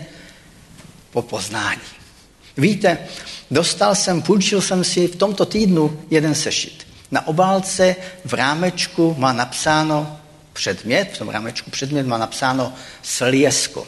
po 1.12 1.22
poznání. 1.22 2.04
Víte, 2.57 2.97
dostal 3.51 3.95
jsem, 3.95 4.21
půjčil 4.21 4.62
jsem 4.62 4.83
si 4.83 5.07
v 5.07 5.15
tomto 5.15 5.45
týdnu 5.45 6.01
jeden 6.09 6.35
sešit. 6.35 6.88
Na 7.12 7.27
obálce 7.27 7.95
v 8.25 8.33
rámečku 8.33 9.15
má 9.17 9.33
napsáno 9.33 10.19
předmět, 10.53 11.12
v 11.13 11.17
tom 11.17 11.29
rámečku 11.29 11.71
předmět 11.71 12.07
má 12.07 12.17
napsáno 12.17 12.74
Sliesko. 13.01 13.88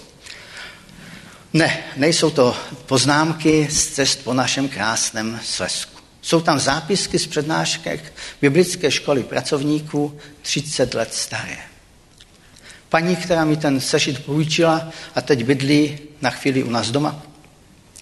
Ne, 1.53 1.83
nejsou 1.95 2.29
to 2.29 2.57
poznámky 2.85 3.67
z 3.71 3.87
cest 3.87 4.23
po 4.23 4.33
našem 4.33 4.69
krásném 4.69 5.39
Slesku. 5.43 5.97
Jsou 6.21 6.41
tam 6.41 6.59
zápisky 6.59 7.19
z 7.19 7.27
přednášek 7.27 8.13
biblické 8.41 8.91
školy 8.91 9.23
pracovníků 9.23 10.17
30 10.41 10.93
let 10.93 11.13
staré. 11.13 11.57
Paní, 12.89 13.15
která 13.15 13.45
mi 13.45 13.57
ten 13.57 13.79
sešit 13.79 14.25
půjčila 14.25 14.89
a 15.15 15.21
teď 15.21 15.43
bydlí 15.43 15.99
na 16.21 16.29
chvíli 16.29 16.63
u 16.63 16.69
nás 16.69 16.91
doma, 16.91 17.21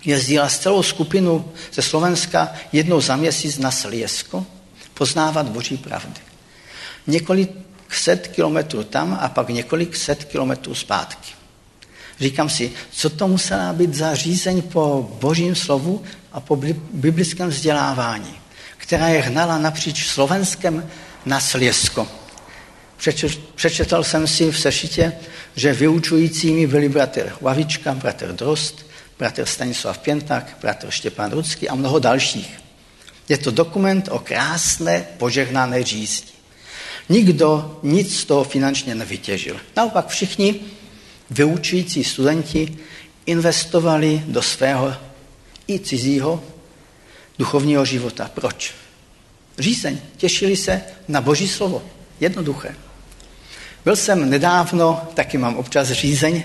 jezdila 0.05 0.50
s 0.50 0.59
celou 0.59 0.83
skupinu 0.83 1.51
ze 1.74 1.81
Slovenska 1.81 2.53
jednou 2.71 3.01
za 3.01 3.15
měsíc 3.15 3.57
na 3.57 3.71
Sliesko 3.71 4.45
poznávat 4.93 5.50
boží 5.50 5.77
pravdy. 5.77 6.21
Několik 7.07 7.51
set 7.89 8.27
kilometrů 8.27 8.83
tam 8.83 9.17
a 9.21 9.29
pak 9.29 9.50
několik 9.50 9.95
set 9.95 10.24
kilometrů 10.24 10.75
zpátky. 10.75 11.31
Říkám 12.19 12.50
si, 12.50 12.71
co 12.91 13.09
to 13.09 13.27
musela 13.27 13.74
být 13.74 13.93
za 13.93 14.15
řízeň 14.15 14.62
po 14.62 15.09
božím 15.21 15.55
slovu 15.55 16.03
a 16.31 16.39
po 16.39 16.55
biblickém 16.93 17.50
vzdělávání, 17.50 18.35
která 18.77 19.07
je 19.07 19.21
hnala 19.21 19.57
napříč 19.57 20.07
Slovenskem 20.07 20.89
na 21.25 21.39
Sliesko. 21.39 22.07
Přečetl 23.55 24.03
jsem 24.03 24.27
si 24.27 24.51
v 24.51 24.59
sešitě, 24.59 25.13
že 25.55 25.74
vyučujícími 25.74 26.67
byli 26.67 26.89
bratr 26.89 27.33
Lavička, 27.41 27.93
bratr 27.93 28.31
Drost, 28.31 28.85
bratr 29.19 29.45
Stanislav 29.45 29.98
Pěntak, 29.98 30.57
bratr 30.62 30.91
Štěpán 30.91 31.31
Rucký 31.31 31.69
a 31.69 31.75
mnoho 31.75 32.00
dalších. 32.00 32.60
Je 33.29 33.38
to 33.38 33.51
dokument 33.51 34.07
o 34.12 34.19
krásné 34.19 35.05
požehnané 35.17 35.84
řízdi. 35.84 36.27
Nikdo 37.10 37.79
nic 37.84 38.19
z 38.19 38.25
toho 38.25 38.43
finančně 38.43 38.95
nevytěžil. 38.95 39.60
Naopak 39.75 40.07
všichni 40.07 40.60
vyučující 41.29 42.03
studenti 42.03 42.77
investovali 43.25 44.24
do 44.27 44.41
svého 44.41 44.95
i 45.67 45.79
cizího 45.79 46.43
duchovního 47.39 47.86
života. 47.86 48.31
Proč? 48.34 48.74
Řízeň. 49.60 49.98
Těšili 50.17 50.57
se 50.57 50.81
na 51.07 51.22
boží 51.22 51.48
slovo. 51.48 51.84
Jednoduché. 52.19 52.75
Byl 53.86 53.96
jsem 53.96 54.30
nedávno, 54.30 55.08
taky 55.13 55.38
mám 55.38 55.56
občas 55.56 55.88
řízeň, 55.92 56.44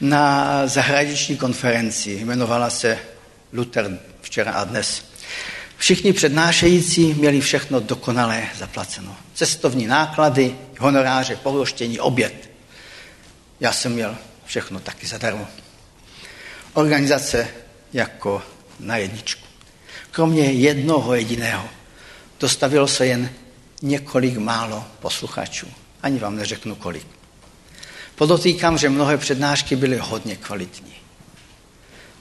na 0.00 0.66
zahraniční 0.66 1.36
konferenci. 1.36 2.10
Jmenovala 2.10 2.70
se 2.70 2.98
Luther 3.52 3.98
včera 4.22 4.52
a 4.52 4.64
dnes. 4.64 5.04
Všichni 5.76 6.12
přednášející 6.12 7.14
měli 7.14 7.40
všechno 7.40 7.80
dokonale 7.80 8.42
zaplaceno. 8.58 9.16
Cestovní 9.34 9.86
náklady, 9.86 10.56
honoráře, 10.78 11.36
pohloštění, 11.36 12.00
oběd. 12.00 12.50
Já 13.60 13.72
jsem 13.72 13.92
měl 13.92 14.16
všechno 14.44 14.80
taky 14.80 15.06
zadarmo. 15.06 15.48
Organizace 16.72 17.48
jako 17.92 18.42
na 18.80 18.96
jedničku. 18.96 19.46
Kromě 20.10 20.52
jednoho 20.52 21.14
jediného 21.14 21.68
dostavilo 22.40 22.88
se 22.88 23.06
jen 23.06 23.30
několik 23.82 24.36
málo 24.36 24.84
posluchačů. 25.00 25.81
Ani 26.02 26.18
vám 26.18 26.36
neřeknu 26.36 26.74
kolik. 26.74 27.06
Podotýkám, 28.14 28.78
že 28.78 28.88
mnohé 28.88 29.18
přednášky 29.18 29.76
byly 29.76 29.98
hodně 29.98 30.36
kvalitní. 30.36 30.92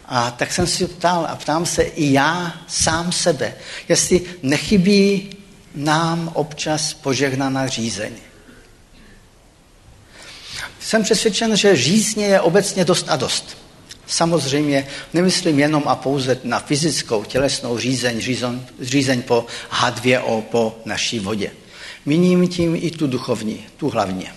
A 0.05 0.31
tak 0.31 0.53
jsem 0.53 0.67
si 0.67 0.88
ptal 0.88 1.27
a 1.29 1.35
ptám 1.35 1.65
se 1.65 1.83
i 1.83 2.13
já 2.13 2.61
sám 2.67 3.11
sebe, 3.11 3.53
jestli 3.89 4.21
nechybí 4.43 5.29
nám 5.75 6.31
občas 6.33 6.93
požehnaná 6.93 7.67
řízeň. 7.67 8.11
Jsem 10.79 11.03
přesvědčen, 11.03 11.57
že 11.57 11.75
řízně 11.75 12.25
je 12.25 12.41
obecně 12.41 12.85
dost 12.85 13.05
a 13.09 13.15
dost. 13.15 13.57
Samozřejmě 14.07 14.88
nemyslím 15.13 15.59
jenom 15.59 15.83
a 15.88 15.95
pouze 15.95 16.39
na 16.43 16.59
fyzickou 16.59 17.23
tělesnou 17.23 17.77
řízeň, 17.77 18.21
řízeň, 18.21 18.65
řízeň 18.81 19.21
po 19.21 19.45
H2O, 19.71 20.41
po 20.41 20.79
naší 20.85 21.19
vodě. 21.19 21.51
Míním 22.05 22.48
tím 22.48 22.75
i 22.75 22.91
tu 22.91 23.08
duchovní, 23.08 23.65
tu 23.77 23.89
hlavně. 23.89 24.34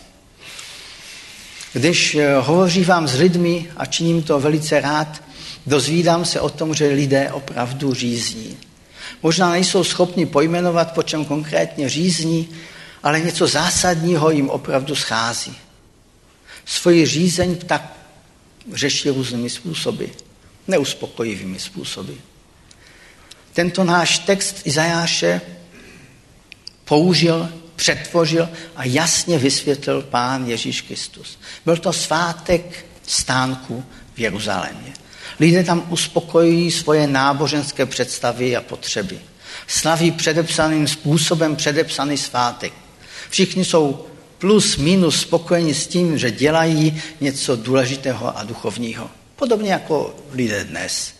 Když 1.72 2.14
eh, 2.14 2.34
hovoří 2.34 2.84
vám 2.84 3.08
s 3.08 3.18
lidmi, 3.18 3.70
a 3.76 3.86
činím 3.86 4.22
to 4.22 4.40
velice 4.40 4.80
rád, 4.80 5.22
dozvídám 5.66 6.24
se 6.24 6.40
o 6.40 6.50
tom, 6.50 6.74
že 6.74 6.86
lidé 6.86 7.32
opravdu 7.32 7.94
řízní. 7.94 8.56
Možná 9.22 9.50
nejsou 9.50 9.84
schopni 9.84 10.26
pojmenovat, 10.26 10.94
po 10.94 11.02
čem 11.02 11.24
konkrétně 11.24 11.88
řízní, 11.88 12.48
ale 13.02 13.20
něco 13.20 13.46
zásadního 13.46 14.30
jim 14.30 14.50
opravdu 14.50 14.94
schází. 14.94 15.56
Svoji 16.64 17.06
řízeň 17.06 17.56
tak 17.56 17.92
řeší 18.72 19.10
různými 19.10 19.50
způsoby, 19.50 20.04
neuspokojivými 20.68 21.58
způsoby. 21.58 22.12
Tento 23.52 23.84
náš 23.84 24.18
text 24.18 24.56
Izajáše 24.64 25.40
použil, 26.84 27.48
přetvořil 27.76 28.48
a 28.76 28.84
jasně 28.84 29.38
vysvětlil 29.38 30.02
pán 30.02 30.46
Ježíš 30.46 30.80
Kristus. 30.80 31.38
Byl 31.64 31.76
to 31.76 31.92
svátek 31.92 32.86
stánku 33.06 33.84
v 34.14 34.18
Jeruzalémě. 34.18 34.92
Lidé 35.40 35.64
tam 35.64 35.86
uspokojují 35.88 36.70
svoje 36.70 37.06
náboženské 37.06 37.86
představy 37.86 38.56
a 38.56 38.60
potřeby. 38.60 39.18
Slaví 39.66 40.10
předepsaným 40.10 40.88
způsobem 40.88 41.56
předepsaný 41.56 42.16
svátek. 42.16 42.72
Všichni 43.30 43.64
jsou 43.64 44.06
plus 44.38 44.76
minus 44.76 45.20
spokojeni 45.20 45.74
s 45.74 45.86
tím, 45.86 46.18
že 46.18 46.30
dělají 46.30 47.02
něco 47.20 47.56
důležitého 47.56 48.38
a 48.38 48.44
duchovního. 48.44 49.10
Podobně 49.36 49.72
jako 49.72 50.16
lidé 50.32 50.64
dnes. 50.64 51.14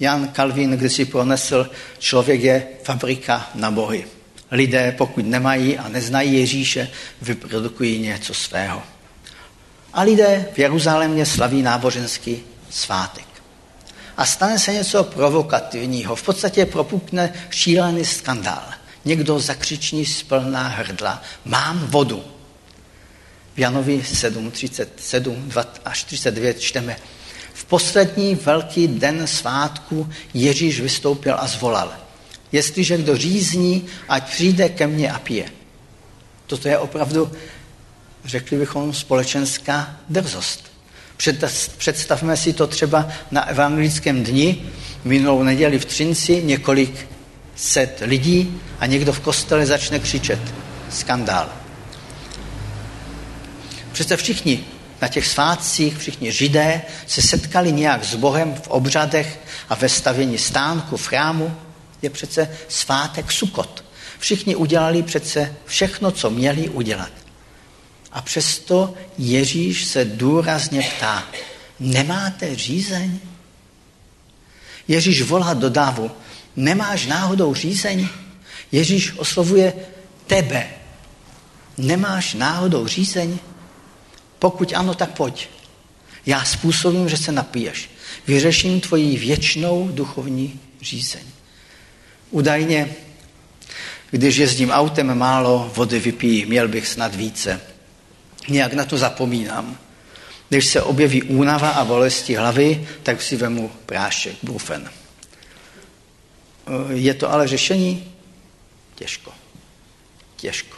Jan 0.00 0.28
Calvin 0.32 0.70
když 0.70 0.92
si 0.92 1.04
pronesl, 1.04 1.70
člověk 1.98 2.42
je 2.42 2.66
fabrika 2.84 3.50
na 3.54 3.70
bohy. 3.70 4.06
Lidé, 4.52 4.94
pokud 4.98 5.26
nemají 5.26 5.78
a 5.78 5.88
neznají 5.88 6.34
Ježíše, 6.34 6.88
vyprodukují 7.22 7.98
něco 7.98 8.34
svého. 8.34 8.82
A 9.92 10.02
lidé 10.02 10.48
v 10.54 10.58
Jeruzalémě 10.58 11.26
slaví 11.26 11.62
náboženský 11.62 12.42
svátek. 12.70 13.24
A 14.16 14.26
stane 14.26 14.58
se 14.58 14.72
něco 14.72 15.04
provokativního. 15.04 16.16
V 16.16 16.22
podstatě 16.22 16.66
propukne 16.66 17.32
šílený 17.50 18.04
skandál. 18.04 18.64
Někdo 19.04 19.40
zakřiční 19.40 20.06
z 20.06 20.22
plná 20.22 20.68
hrdla, 20.68 21.22
mám 21.44 21.78
vodu. 21.78 22.24
V 23.54 23.58
Janovi 23.58 24.04
7, 24.04 24.50
37 24.50 25.52
až 25.84 26.04
39 26.04 26.60
čteme, 26.60 26.96
v 27.54 27.64
poslední 27.64 28.34
velký 28.34 28.88
den 28.88 29.26
svátku 29.26 30.08
Ježíš 30.34 30.80
vystoupil 30.80 31.36
a 31.38 31.46
zvolal, 31.46 32.01
jestliže 32.52 32.96
kdo 32.96 33.16
řízní, 33.16 33.86
ať 34.08 34.30
přijde 34.30 34.68
ke 34.68 34.86
mně 34.86 35.12
a 35.12 35.18
pije. 35.18 35.44
Toto 36.46 36.68
je 36.68 36.78
opravdu, 36.78 37.32
řekli 38.24 38.58
bychom, 38.58 38.94
společenská 38.94 39.96
drzost. 40.08 40.72
Představme 41.78 42.36
si 42.36 42.52
to 42.52 42.66
třeba 42.66 43.08
na 43.30 43.48
evangelickém 43.48 44.24
dni, 44.24 44.62
minulou 45.04 45.42
neděli 45.42 45.78
v 45.78 45.84
Třinci, 45.84 46.42
několik 46.42 47.08
set 47.56 48.02
lidí 48.04 48.60
a 48.78 48.86
někdo 48.86 49.12
v 49.12 49.20
kostele 49.20 49.66
začne 49.66 49.98
křičet. 49.98 50.40
Skandál. 50.90 51.48
Přece 53.92 54.16
všichni 54.16 54.64
na 55.02 55.08
těch 55.08 55.26
svátcích, 55.26 55.98
všichni 55.98 56.32
židé 56.32 56.82
se 57.06 57.22
setkali 57.22 57.72
nějak 57.72 58.04
s 58.04 58.14
Bohem 58.14 58.54
v 58.54 58.68
obřadech 58.68 59.40
a 59.68 59.74
ve 59.74 59.88
stavění 59.88 60.38
stánku 60.38 60.96
v 60.96 61.06
chrámu. 61.06 61.56
Je 62.02 62.10
přece 62.10 62.56
svátek 62.68 63.32
Sukot. 63.32 63.84
Všichni 64.18 64.56
udělali 64.56 65.02
přece 65.02 65.56
všechno, 65.66 66.10
co 66.10 66.30
měli 66.30 66.68
udělat. 66.68 67.12
A 68.12 68.22
přesto 68.22 68.94
Ježíš 69.18 69.84
se 69.84 70.04
důrazně 70.04 70.90
ptá, 70.96 71.28
nemáte 71.80 72.54
řízeň? 72.54 73.18
Ježíš 74.88 75.22
volá 75.22 75.54
do 75.54 75.70
dávu, 75.70 76.10
nemáš 76.56 77.06
náhodou 77.06 77.54
řízeň? 77.54 78.08
Ježíš 78.72 79.12
oslovuje 79.16 79.72
tebe. 80.26 80.70
Nemáš 81.78 82.34
náhodou 82.34 82.86
řízeň? 82.86 83.38
Pokud 84.38 84.72
ano, 84.76 84.94
tak 84.94 85.16
pojď. 85.16 85.48
Já 86.26 86.44
způsobím, 86.44 87.08
že 87.08 87.16
se 87.16 87.32
napiješ. 87.32 87.90
Vyřeším 88.26 88.80
tvoji 88.80 89.16
věčnou 89.16 89.88
duchovní 89.92 90.60
řízeň. 90.80 91.22
Údajně, 92.32 92.94
když 94.10 94.36
jezdím 94.36 94.70
autem 94.70 95.18
málo, 95.18 95.72
vody 95.74 95.98
vypijí, 95.98 96.46
měl 96.46 96.68
bych 96.68 96.88
snad 96.88 97.14
více. 97.14 97.60
Nějak 98.48 98.72
na 98.72 98.84
to 98.84 98.98
zapomínám. 98.98 99.78
Když 100.48 100.66
se 100.66 100.82
objeví 100.82 101.22
únava 101.22 101.70
a 101.70 101.84
bolesti 101.84 102.34
hlavy, 102.34 102.88
tak 103.02 103.22
si 103.22 103.36
vemu 103.36 103.70
prášek, 103.86 104.36
brufen. 104.42 104.90
Je 106.90 107.14
to 107.14 107.32
ale 107.32 107.48
řešení? 107.48 108.12
Těžko. 108.94 109.32
Těžko. 110.36 110.76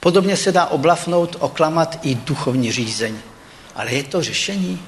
Podobně 0.00 0.36
se 0.36 0.52
dá 0.52 0.66
oblafnout, 0.66 1.36
oklamat 1.40 1.98
i 2.02 2.14
duchovní 2.14 2.72
řízeň. 2.72 3.16
Ale 3.74 3.92
je 3.92 4.02
to 4.02 4.22
řešení? 4.22 4.82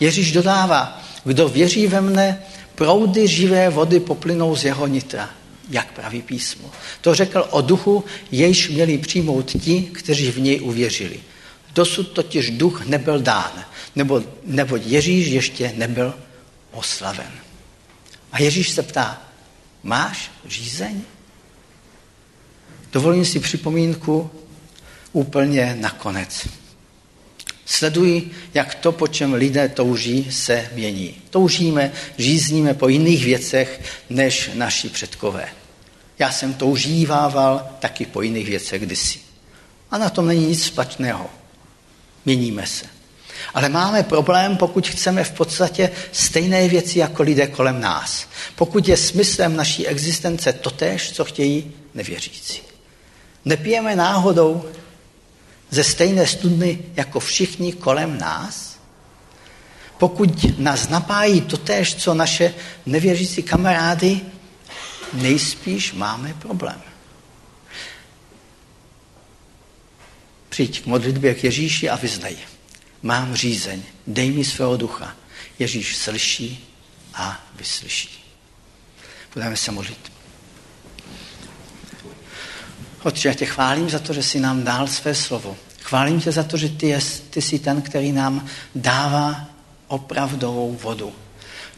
Ježíš 0.00 0.32
dodává, 0.32 1.02
kdo 1.24 1.48
věří 1.48 1.86
ve 1.86 2.00
mne, 2.00 2.42
proudy 2.78 3.28
živé 3.28 3.68
vody 3.70 4.00
poplynou 4.00 4.56
z 4.56 4.64
jeho 4.64 4.86
nitra 4.86 5.30
jak 5.70 5.92
praví 5.92 6.22
písmo. 6.22 6.70
To 7.00 7.14
řekl 7.14 7.46
o 7.50 7.60
duchu, 7.60 8.04
jejž 8.30 8.68
měli 8.68 8.98
přijmout 8.98 9.52
ti, 9.62 9.82
kteří 9.82 10.30
v 10.30 10.40
něj 10.40 10.60
uvěřili. 10.62 11.20
Dosud 11.74 12.12
totiž 12.12 12.50
duch 12.50 12.86
nebyl 12.86 13.20
dán, 13.20 13.64
nebo, 13.96 14.22
nebo 14.44 14.76
Ježíš 14.76 15.26
ještě 15.26 15.72
nebyl 15.76 16.14
oslaven. 16.72 17.32
A 18.32 18.42
Ježíš 18.42 18.70
se 18.70 18.82
ptá, 18.82 19.22
máš 19.82 20.30
řízeň? 20.46 21.02
Dovolím 22.92 23.24
si 23.24 23.40
připomínku 23.40 24.30
úplně 25.12 25.76
nakonec. 25.80 26.48
Sleduji, 27.70 28.30
jak 28.54 28.74
to, 28.74 28.92
po 28.92 29.08
čem 29.08 29.34
lidé 29.34 29.68
touží, 29.68 30.32
se 30.32 30.68
mění. 30.74 31.14
Toužíme, 31.30 31.92
řízníme 32.18 32.74
po 32.74 32.88
jiných 32.88 33.24
věcech 33.24 33.80
než 34.10 34.50
naši 34.54 34.88
předkové. 34.88 35.48
Já 36.18 36.32
jsem 36.32 36.54
toužívával 36.54 37.68
taky 37.78 38.06
po 38.06 38.22
jiných 38.22 38.48
věcech 38.48 38.82
kdysi. 38.82 39.18
A 39.90 39.98
na 39.98 40.10
tom 40.10 40.26
není 40.26 40.46
nic 40.46 40.64
špatného. 40.64 41.30
Měníme 42.24 42.66
se. 42.66 42.86
Ale 43.54 43.68
máme 43.68 44.02
problém, 44.02 44.56
pokud 44.56 44.88
chceme 44.88 45.24
v 45.24 45.30
podstatě 45.30 45.90
stejné 46.12 46.68
věci 46.68 46.98
jako 46.98 47.22
lidé 47.22 47.46
kolem 47.46 47.80
nás. 47.80 48.26
Pokud 48.56 48.88
je 48.88 48.96
smyslem 48.96 49.56
naší 49.56 49.86
existence 49.86 50.52
totéž, 50.52 51.12
co 51.12 51.24
chtějí 51.24 51.72
nevěřící. 51.94 52.62
Nepijeme 53.44 53.96
náhodou 53.96 54.64
ze 55.70 55.84
stejné 55.84 56.26
studny 56.26 56.78
jako 56.94 57.20
všichni 57.20 57.72
kolem 57.72 58.18
nás? 58.18 58.78
Pokud 59.98 60.58
nás 60.58 60.88
napájí 60.88 61.40
totéž, 61.40 61.94
co 61.94 62.14
naše 62.14 62.54
nevěřící 62.86 63.42
kamarády, 63.42 64.20
nejspíš 65.12 65.92
máme 65.92 66.34
problém. 66.34 66.82
Přijď 70.48 70.82
k 70.82 70.86
modlitbě 70.86 71.34
k 71.34 71.44
Ježíši 71.44 71.88
a 71.88 71.96
vyznej. 71.96 72.36
Mám 73.02 73.34
řízeň, 73.34 73.82
dej 74.06 74.30
mi 74.30 74.44
svého 74.44 74.76
ducha. 74.76 75.16
Ježíš 75.58 75.96
slyší 75.96 76.74
a 77.14 77.44
vyslyší. 77.54 78.24
Budeme 79.34 79.56
se 79.56 79.72
modlit. 79.72 80.17
Otče, 83.02 83.28
já 83.28 83.34
tě 83.34 83.46
chválím 83.46 83.90
za 83.90 83.98
to, 83.98 84.12
že 84.12 84.22
jsi 84.22 84.40
nám 84.40 84.64
dal 84.64 84.86
své 84.86 85.14
slovo. 85.14 85.56
Chválím 85.82 86.20
tě 86.20 86.32
za 86.32 86.42
to, 86.42 86.56
že 86.56 86.68
ty, 86.68 86.88
je, 86.88 87.00
ty 87.30 87.42
jsi 87.42 87.58
ten, 87.58 87.82
který 87.82 88.12
nám 88.12 88.46
dává 88.74 89.46
opravdovou 89.88 90.78
vodu. 90.82 91.12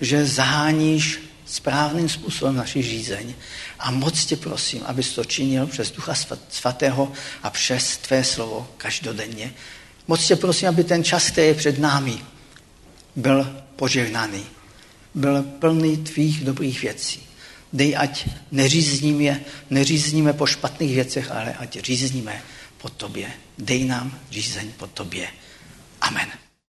Že 0.01 0.27
zaháníš 0.27 1.21
správným 1.45 2.09
způsobem 2.09 2.57
naši 2.57 2.83
řízeň. 2.83 3.35
A 3.79 3.91
moc 3.91 4.27
tě 4.27 4.37
prosím, 4.37 4.83
abys 4.87 5.15
to 5.15 5.25
činil 5.25 5.67
přes 5.67 5.91
Ducha 5.91 6.15
Svatého 6.49 7.13
a 7.43 7.51
přes 7.51 7.97
tvé 7.97 8.25
slovo 8.25 8.69
každodenně. 8.77 9.55
Moc 10.09 10.27
tě 10.27 10.37
prosím, 10.37 10.69
aby 10.69 10.85
ten 10.85 11.05
čas, 11.05 11.31
který 11.31 11.47
je 11.47 11.55
před 11.55 11.79
námi, 11.79 12.19
byl 13.17 13.63
požehnaný, 13.77 14.43
byl 15.15 15.43
plný 15.43 15.97
tvých 15.97 16.45
dobrých 16.45 16.83
věcí. 16.83 17.30
Dej, 17.73 17.97
ať 17.97 18.29
neřízníme, 18.53 19.41
neřízníme 19.71 20.33
po 20.33 20.47
špatných 20.47 20.95
věcech, 20.95 21.31
ale 21.31 21.55
ať 21.55 21.79
řízníme 21.79 22.43
po 22.79 22.89
tobě. 22.89 23.33
Dej 23.59 23.85
nám 23.85 24.19
řízeň 24.31 24.73
po 24.77 24.87
tobě. 24.87 25.29
Amen. 26.01 26.50